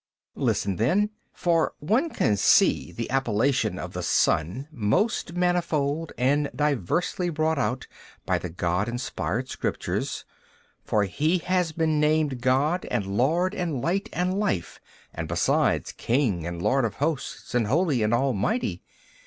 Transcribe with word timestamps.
B. 0.33 0.41
Listen 0.41 0.77
then: 0.77 1.11
for 1.31 1.73
one 1.77 2.09
can 2.09 2.35
see 2.35 2.91
the 2.91 3.07
appellation 3.11 3.77
of 3.77 3.93
the 3.93 4.01
Son 4.01 4.67
most 4.71 5.33
manifold 5.33 6.11
and 6.17 6.49
diversely 6.55 7.29
brought 7.29 7.59
out 7.59 7.85
by 8.25 8.39
the 8.39 8.49
God 8.49 8.89
inspired 8.89 9.47
Scriptures, 9.47 10.25
for 10.83 11.03
He 11.03 11.37
has 11.37 11.71
been 11.71 11.99
named 11.99 12.41
God 12.41 12.85
and 12.89 13.05
Lord 13.15 13.53
and 13.53 13.79
Light 13.79 14.09
and 14.11 14.39
Life 14.39 14.79
and 15.13 15.27
besides 15.27 15.91
King 15.91 16.47
and 16.47 16.63
Lord 16.63 16.83
of 16.83 16.95
hosts 16.95 17.53
and 17.53 17.67
Holy 17.67 18.01
and 18.01 18.11
Almighty. 18.11 18.81